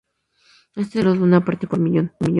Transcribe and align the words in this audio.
Este 0.75 0.97
error 1.01 1.11
es 1.13 1.19
solo 1.19 1.25
de 1.27 1.29
una 1.35 1.45
parte 1.45 1.67
por 1.67 1.77
millón. 1.77 2.11